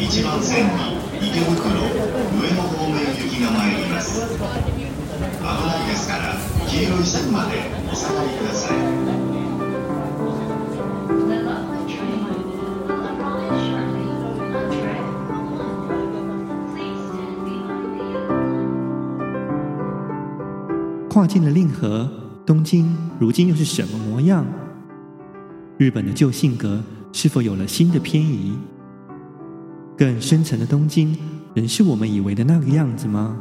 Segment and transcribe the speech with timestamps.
[0.00, 0.70] 1番线に
[1.20, 6.34] 池袋上野方面行きが参ります危ないですから
[6.66, 7.52] 黄色い线まで
[7.90, 8.76] お下がりください
[21.08, 22.06] 跨进了令和，
[22.44, 24.44] 东京如今又是什么模样？
[25.78, 28.58] 日本的旧性格是否有了新的偏移？
[30.01, 31.15] 更深层的东京，
[31.53, 33.37] 仍是我们以为的那个样子吗？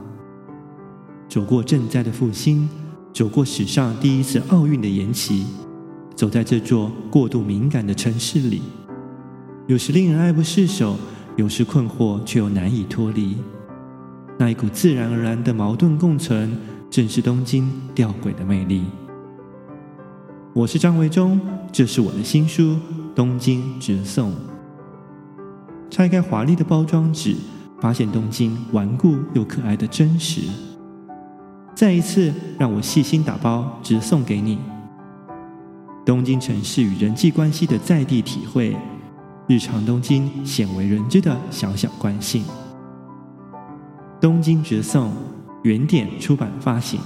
[1.27, 2.69] 走过震灾的复兴，
[3.15, 5.47] 走过史上第一次奥运的延期，
[6.15, 8.61] 走在这座过度敏感的城市里，
[9.69, 10.99] 有时令人爱不释手，
[11.35, 13.39] 有时困惑却又难以脱离。
[14.37, 16.55] 那一股自然而然的矛盾共存，
[16.91, 18.83] 正是东京吊诡的魅力。
[20.53, 21.41] 我是张维中，
[21.73, 22.73] 这是我的新书
[23.15, 24.31] 《东京直送》。
[25.91, 27.37] 拆开华丽的包装纸，
[27.81, 30.43] 发现东京顽固又可爱的真实。
[31.75, 34.59] 再一次让我细心打包，直送给你。
[36.07, 38.77] 东京城市与人际关系的在地体会，
[39.47, 42.45] 日常东京鲜为人知的小小惯性。
[44.21, 45.13] 东京直送。
[45.63, 46.99] 原点出版发行。